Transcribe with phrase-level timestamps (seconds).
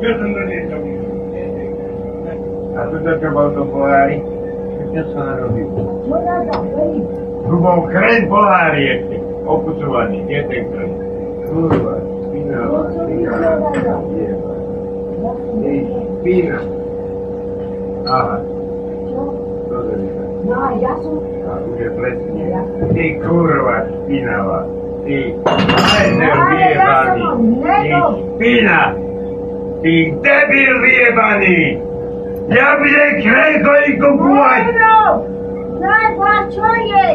[0.00, 0.02] A
[2.88, 4.16] tu to čo bol to pohári?
[4.96, 5.60] Čo sa narobí?
[5.68, 7.04] Čo na to, Feri?
[7.44, 9.20] Tu bol chren pohári ešte.
[9.44, 10.96] Opucovaný, nie ten chren.
[11.52, 12.32] Kurva, To.
[15.20, 16.64] Ja som Ty špina.
[18.08, 18.40] Aha,
[19.68, 20.24] pozri sa.
[20.48, 21.20] No a ja som...
[21.44, 22.40] A už je presne.
[22.88, 24.64] Ty kurva špinava.
[25.04, 25.36] Ty
[26.48, 27.20] vyjebaný.
[27.20, 28.00] som Ty
[28.40, 28.96] špina.
[29.80, 31.58] Ty debil vyjebaný.
[32.52, 34.62] Ja budem krejkovi kupovať.
[34.68, 34.96] Mojno!
[35.80, 37.06] Najba, čo je?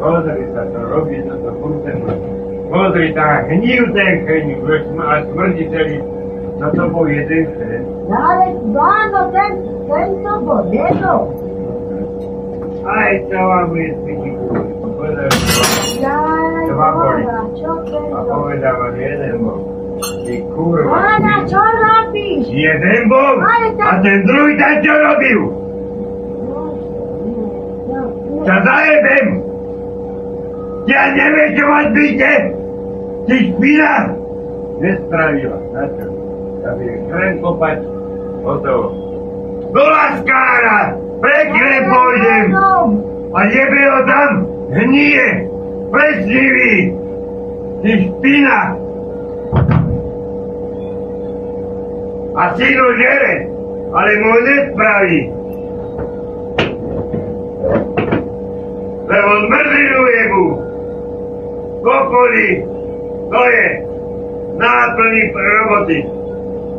[0.00, 2.08] Pozri sa, to robí toto furteno.
[2.72, 4.46] Pozri, tá hnív ten chreň,
[5.04, 5.98] a smrdí celý.
[6.56, 7.82] No to bol jeden chreň.
[8.08, 9.52] No ale áno, ten,
[9.84, 11.28] tento bol, jedno.
[12.88, 13.68] Aj to vám.
[13.68, 15.28] Pozri,
[16.00, 17.22] Jaj, To ma boli.
[18.16, 19.58] A povedal vám jeden bol.
[20.24, 20.96] Ty kurva.
[21.20, 21.60] Ty- čo
[22.14, 22.46] robíš?
[22.54, 23.34] Jeden bol
[23.82, 25.40] a ten druhý tam čo robil?
[28.44, 29.26] Ťa zajebem!
[30.84, 32.32] Ja neviem, čo máš byte!
[33.24, 33.92] Ty špina!
[34.84, 36.06] Nespravila, na čo?
[36.60, 37.78] Ja by chrén kopať,
[38.44, 38.86] hotovo.
[39.72, 41.00] Do laskára!
[41.24, 42.46] Prekre pôjdem!
[43.32, 44.30] A jebe ho tam!
[44.76, 45.48] Hnie!
[45.88, 46.74] Plesnivý!
[47.80, 48.83] Ty špina!
[52.34, 53.34] A synu žere,
[53.94, 55.20] ale mu nespraví.
[59.06, 60.46] Lebo zmrzlinu jebu.
[61.84, 62.48] Kokoli,
[63.30, 63.66] to je
[64.58, 65.98] náplný roboty.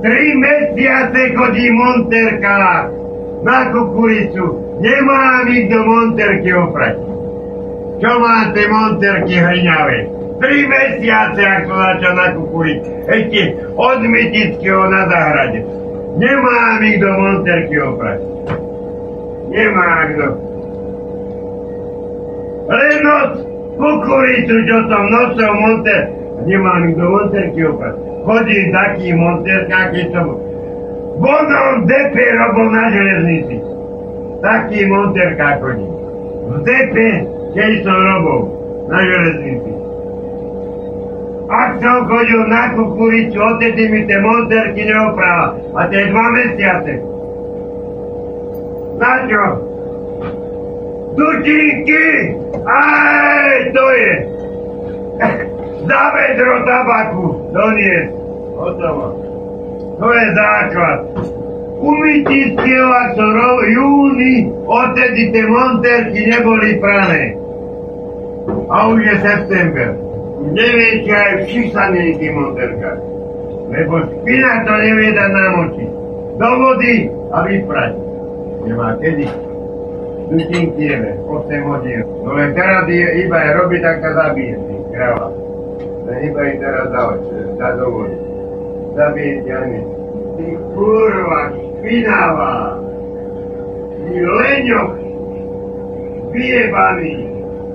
[0.00, 2.86] Tri mesiace chodí monterka
[3.42, 4.78] na kukuricu.
[4.80, 6.96] Nemá mi do monterky oprať.
[8.00, 10.19] Čo máte monterky hriňavé?
[10.40, 12.26] Tri mesiace, ako začal na.
[13.12, 13.42] Ešte
[13.76, 15.60] od Mytického na zahrade.
[16.16, 18.24] Nemá mi do monterky oprať.
[19.52, 20.28] Nemá kto.
[22.70, 23.32] Len noc,
[23.76, 26.08] kukuricu, čo som nosil monter,
[26.48, 27.94] nemám ich do monterky oprať.
[28.24, 30.26] Chodím taký monterka, keď som
[31.20, 33.56] vonom depe robil na železnici.
[34.40, 35.92] Taký monterka chodím.
[36.48, 37.08] V depe,
[37.52, 38.38] keď som robil
[38.88, 39.79] na železnici.
[41.80, 45.56] Som chodil na kukuricu, odtedy mi tie monterky neoprava.
[45.80, 46.92] A to je dva mesiace.
[49.00, 49.44] Na čo?
[51.16, 52.36] Dučinky!
[52.68, 54.12] Aj, to je!
[55.88, 57.26] Za vedro tabaku
[57.56, 58.12] donies.
[58.60, 59.06] Hotovo.
[59.96, 61.00] To je základ.
[61.80, 67.40] Umytického, ak to robil júni, odtedy tie monterky neboli prané.
[68.68, 70.09] A už je september.
[70.40, 73.00] Už nevie, či aj všisaný tým monterkách.
[73.70, 75.90] Lebo špina to nevie dať namočiť.
[76.40, 76.94] Do vody
[77.30, 77.92] a vyprať.
[78.64, 79.28] Nemá kedy.
[80.30, 82.06] Dutinky jeme, 8 hodín.
[82.22, 84.54] No len teraz je, iba je robí, tak zabije,
[84.94, 85.26] kráva.
[86.06, 87.20] Len iba ich teraz dávať,
[87.58, 88.16] dá do vody.
[88.94, 89.58] Zabije ťa.
[90.38, 92.54] Ty kurva, špinavá.
[93.98, 94.92] Ty leňoch.
[96.30, 97.14] Vyjebaný.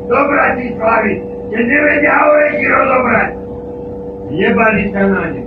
[0.08, 1.14] Do Bratislavy,
[1.52, 3.30] keď nevedia oreky rozobrať.
[4.36, 5.44] Jebali sa na ne.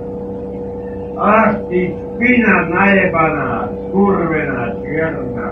[1.19, 5.49] Ach, ty špina najebaná, skurvená, čierna.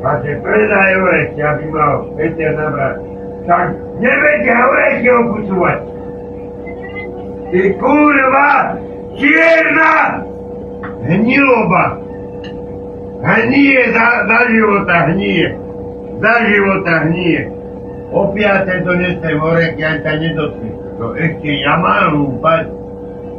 [0.00, 2.96] A že predaj oreky, aby mal Peter nabrať.
[3.44, 3.66] Tak
[3.98, 5.80] nevedia oreky opucovať.
[7.50, 8.50] Ty kurva,
[9.18, 9.94] čierna,
[11.10, 11.84] hniloba.
[13.20, 15.46] Hnie za, za života, hnie.
[16.24, 17.59] Za života hnie.
[18.10, 20.70] O piate donesem oreky, aj ťa nedotkne.
[20.98, 22.66] To ešte ja mám lúpať.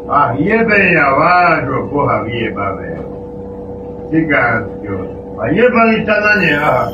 [0.07, 3.03] A jebe ja vášho boha vyjebaného.
[4.11, 5.05] Cigánskeho.
[5.39, 6.85] A jebali sa na ne, aha.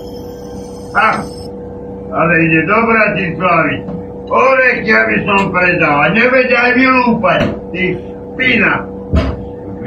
[0.98, 1.10] Ha!
[2.08, 3.76] Ale ide do Bratislavy.
[4.28, 5.96] Oreky, aby som predal.
[6.04, 7.42] A nevedia aj vylúpať.
[7.74, 7.84] Ty
[8.34, 8.74] špina.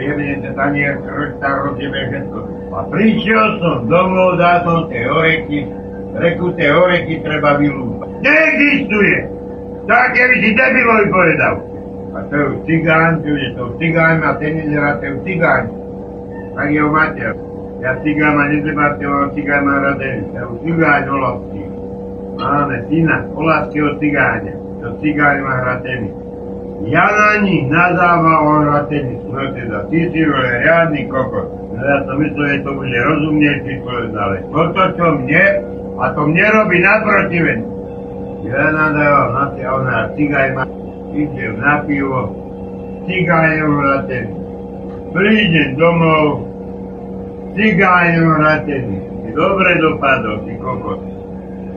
[0.01, 2.39] Že sa tam je krčta rozjebe všetko.
[2.73, 5.69] A prišiel som domov, dal som tie oreky.
[6.11, 8.09] Reku, tie oreky treba vylúpať.
[8.19, 9.19] Neexistuje.
[9.87, 11.55] Tak, keby si debilovi povedal.
[12.11, 15.71] A to je cigán, tu je to cigán a ten to je už cigán.
[16.59, 17.39] Tak jeho mater.
[17.79, 20.27] Ja cigán ma nezebatoval, cigán ma radený.
[20.35, 21.63] To je už cigán olovský.
[22.35, 24.55] Máme syna, olavského cigáňa.
[24.83, 26.11] To cigán má hratený.
[26.91, 29.23] Ja na nich nadáva on hratený.
[29.31, 31.47] No teda, ty si vole riadny kokos.
[31.71, 33.75] No ja som myslel, že to bude rozumnejší
[34.19, 35.45] ale toto čo mne,
[36.01, 37.61] a to mne robí naprotiven.
[38.41, 40.65] Ja nadávam na tie, ona cigán má,
[41.13, 42.33] ide na pivo,
[43.05, 44.41] cigán je hratený.
[45.11, 46.47] prídem domov,
[47.55, 48.99] cigáň hratený.
[49.27, 51.01] Si dobre dopadol, ty kokot.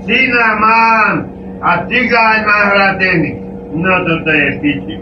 [0.05, 1.15] Syna mám
[1.59, 3.31] a cigáň má hratený.
[3.73, 4.95] No toto je piči.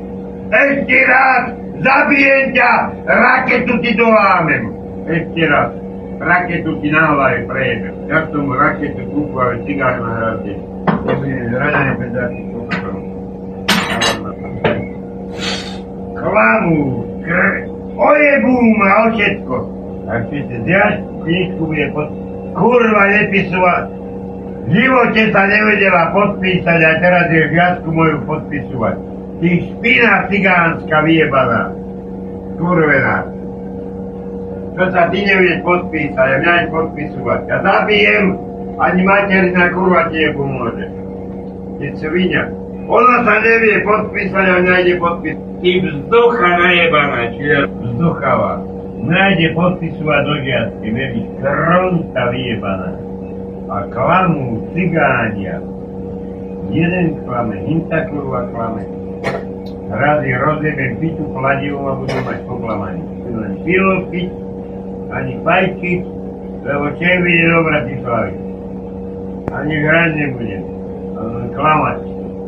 [0.51, 1.43] Ešte raz
[1.83, 2.71] zabijem ťa,
[3.07, 4.63] raketu ti dolámem.
[5.07, 5.80] Ešte raz.
[6.21, 8.05] Raketu ti na hlave prejebem.
[8.05, 10.53] Ja tomu raketu kúpu, ale cigáň má hratený.
[11.01, 12.97] Nebudem zradený bez takých kokotov.
[16.13, 16.79] Klamu,
[17.25, 17.55] krv,
[17.97, 19.55] ojebú ma o všetko.
[20.05, 20.93] Ak chcete zjať,
[21.25, 22.07] knižku bude pod...
[22.53, 23.85] Kurva, nepisovať.
[24.61, 28.95] V živote sa nevedela podpísať a teraz je viacku moju podpisovať.
[29.41, 31.73] Ty špina cigánska vyjebaná.
[32.61, 33.40] Kurvená.
[34.71, 37.39] Čo sa ty nevieš podpísať a mňa podpisovať.
[37.51, 38.39] Ja zabijem,
[38.79, 40.87] ani materina kurva ti nepomôže.
[41.75, 42.47] Ty svinia.
[42.87, 45.43] Ona sa nevie podpísať a mňa ide podpísať.
[45.59, 48.53] Ty vzducha najebaná, čiže vzduchavá.
[49.01, 52.91] Nájde podpisovať do žiadky, veríš, kronta vyjebaná.
[53.71, 55.57] A klamú cigánia.
[56.71, 58.87] Jeden klame, hinta kurva klame.
[59.91, 63.03] Razy rozjebem pitu kladivom a budem mať poklamaný.
[63.27, 64.31] Len pilo piť,
[65.11, 66.01] ani fajčiť,
[66.63, 68.33] lebo čo bude do Bratislavy.
[69.51, 70.63] Ani hrať nebudem.
[71.19, 71.99] Ale klamať.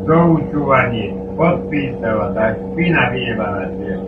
[0.04, 4.00] Doučúvanie, podpísala, tá špina vyjebaná tiež.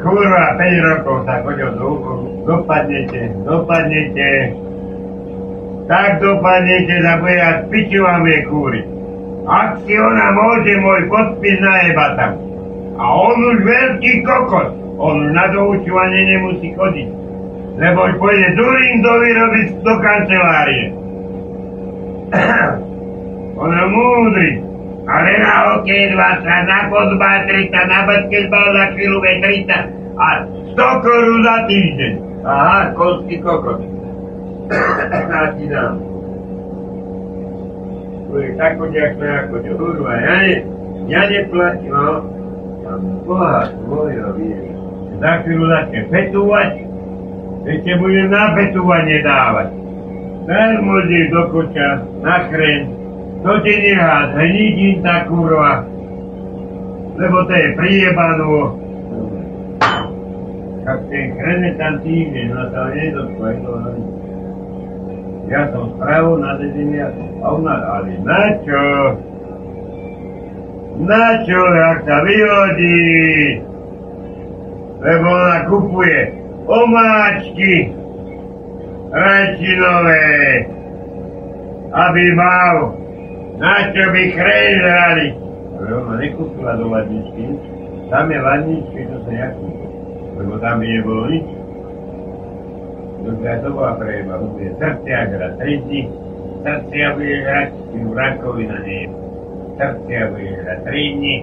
[0.00, 2.24] Kurva, 5 rokov sa chodil do úkolu.
[2.44, 4.28] Dopadnete, dopadnete.
[5.88, 8.86] Tak dopadnete, za bude a piču vám je kúriť.
[9.46, 12.32] Ak si ona môže môj podpis najeba tam.
[12.96, 14.74] A on už veľký kokos.
[14.96, 17.08] On už na doučovanie nemusí chodiť.
[17.76, 20.84] Lebo pôjde Durindovi robiť do kancelárie.
[23.60, 24.50] on je múdry.
[25.06, 30.28] Ale na hokej 20, na fotbal 30, na basketbal za chvíľu 30 a
[30.74, 32.12] 100 korún za týždeň.
[32.42, 33.78] Aha, kolský kokot.
[35.56, 35.94] Ti dám.
[38.26, 39.74] Bude tak chodí, ako ja chodil.
[39.78, 40.54] Kurva, ja, ne,
[41.06, 42.14] ja neplatím, no.
[42.82, 44.74] Mám Boha svojho, vieš.
[45.22, 46.70] Za chvíľu začne petúvať,
[47.66, 49.74] ešte budem na petúvanie dávať.
[50.86, 52.86] Môže do koča, na chreň,
[53.42, 55.82] to ti nehá, hnídim tá kurva,
[57.18, 58.78] lebo to je prijebanú.
[60.86, 63.72] Tak ten chrene tam týždeň, no to nedotklo, to
[65.50, 68.82] Ja som spravo na dedine, a ona, ale na čo?
[71.02, 73.02] Na čo, ak sa vyhodí?
[75.02, 76.35] Lebo ona kupuje
[76.66, 77.94] omáčky
[79.14, 80.26] rajčinové,
[81.94, 82.76] aby mal
[83.56, 85.26] na čo by chrejžrali?
[85.80, 87.56] Ale ona nekúpila do ladničky.
[88.12, 89.90] Tam je ladničky, čo sa ja kúpil.
[90.36, 91.48] Lebo tam by nebolo nič.
[93.24, 94.34] Dobre, to bola prejeba.
[94.38, 96.02] Bude srdcia hrať 3 dní.
[96.62, 99.08] Srdcia bude hrať, kým rakovina nie je.
[99.80, 101.36] Srdcia bude hrať 3 dní.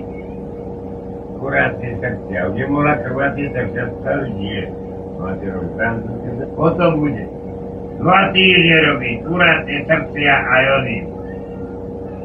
[1.42, 2.40] Kurácie srdcia.
[2.54, 4.64] Je mohla krvácie srdcia celý die.
[4.70, 6.30] Máte robiť francúzske.
[6.58, 7.26] Potom bude.
[8.02, 11.06] Dva týždne robí kurácie srdcia a jonín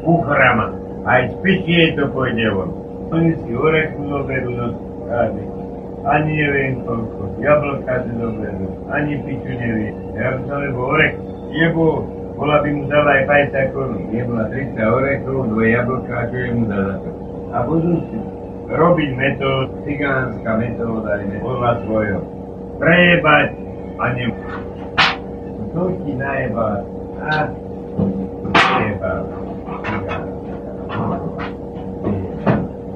[0.03, 0.73] uchrama.
[1.07, 2.71] Aj z pičie to pôjde von.
[3.09, 4.67] Oni si orechu zoberú do
[5.05, 5.43] skády.
[6.05, 7.39] Ani neviem koľko.
[7.41, 8.65] Jablka si zoberú.
[8.91, 9.95] Ani piču neviem.
[10.15, 11.15] Ja som lebo orech
[11.49, 12.05] jebo,
[12.37, 14.01] bola by mu dala aj 50 korún.
[14.13, 17.09] Jebola 30 orechov, dve jablka, čo je mu dala to.
[17.49, 18.17] A budú si
[18.69, 22.19] robiť metód, cigánska metóda, podľa svojho.
[22.79, 24.25] A ne...
[25.75, 26.69] To ti najebá.
[27.19, 27.51] A,
[28.55, 29.13] najebá.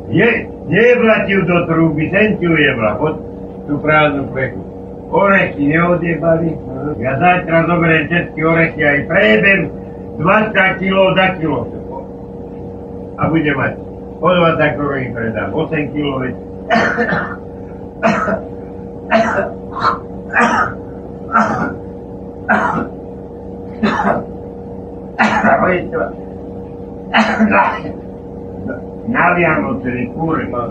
[0.08, 0.30] Je,
[0.72, 3.20] nejebla ti ju do trúby, ten ti ju jebla, pod
[3.68, 4.62] tú prázdnu plechu.
[5.14, 6.58] Orechy neodjebali,
[6.98, 9.70] ja zajtra zoberiem všetky orechy aj prejebem
[10.18, 11.70] 20 kg za kilo.
[13.20, 13.74] A bude mať
[14.18, 16.34] po 20 korun predám, 8 kg
[25.64, 25.94] veď.
[29.08, 30.64] Na Vianoce mi kurva.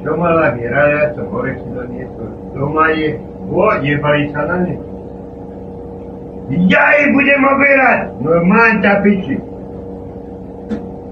[0.00, 2.32] Čo mala vyrájať, to hore si doniesol.
[2.56, 3.20] Doma je,
[3.52, 4.74] o, jebali sa na ne.
[6.66, 8.00] Ja jej budem oberať!
[8.24, 9.36] No mám ťa piči.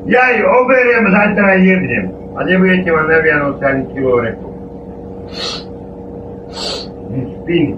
[0.08, 2.06] Ja jej oberiem, zajtra jebnem.
[2.32, 4.47] A nebudete mať na Vianoce ani kilo reku.
[7.12, 7.68] Spín.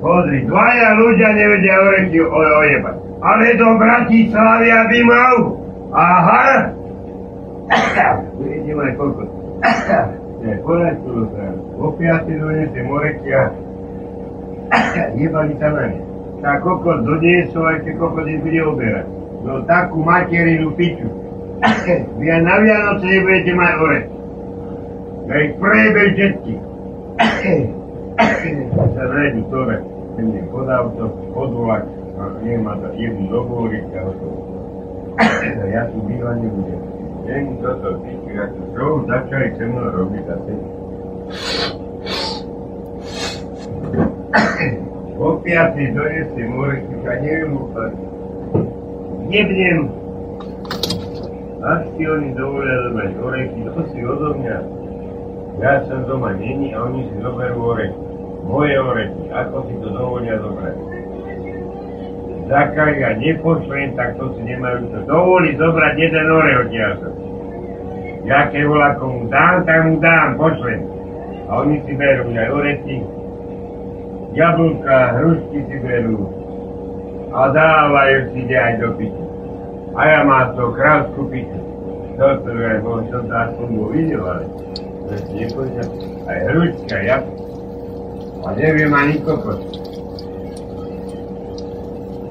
[0.00, 2.96] Pozri, dvaja ľudia nevedia orechy ojebať.
[3.20, 5.36] Ale do Bratislavia by mal.
[5.92, 6.46] Aha.
[8.38, 9.22] Vidím aj koľko.
[10.46, 11.26] Ne, poriadku,
[11.80, 13.50] opiate donese morekia.
[15.16, 15.98] Jebali sa na ne.
[16.44, 19.06] Tá kokot doniesol, aj keď kokot ich bude oberať.
[19.42, 21.08] No takú materinu piču.
[22.20, 24.00] Vy aj na Vianoce nebudete mať ore.
[25.30, 26.52] Ja ich prejebej všetky.
[28.94, 29.82] sa nájdu tore.
[30.16, 31.82] Mne pod auto, pod vlak.
[32.16, 34.40] A nemá to jednu dogovoriť a hotovo.
[35.66, 36.80] ja tu bývať nebudem.
[37.26, 40.60] Len toto piču, ja tu čo už začali se mnou robiť a teď.
[45.16, 47.96] O piatej donesie moreky, a neviem úplne.
[49.32, 49.88] Jebnem.
[51.64, 54.85] Ak si oni dovolia zobrať orechy, to si odo mňa.
[55.56, 57.96] Ja som doma není a oni si zoberú orechy.
[58.44, 60.76] Moje orechy, ako si to dovolia zobrať.
[62.46, 67.08] Zakaj ja nepošlem, tak to si nemajú to dovoliť zobrať jeden ore odtiaľto.
[68.28, 70.82] Ja keď volá komu dám, tak mu dám, pošlem.
[71.48, 72.96] A oni si berú aj orechy,
[74.36, 76.26] jablka, hrušky si berú
[77.32, 79.24] a dávajú si aj do piču.
[79.96, 81.60] A ja mám to kráľskú piču.
[82.20, 84.44] Toto je, bo som to bol videl, ale
[85.30, 85.90] nepovedal.
[86.26, 87.18] Aj hruška, ja.
[88.46, 89.62] A neviem ani kokos.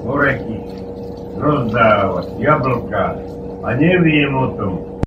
[0.06, 0.56] Oreky
[1.36, 3.20] rozdávať, jablka.
[3.66, 4.95] A neviem o tom.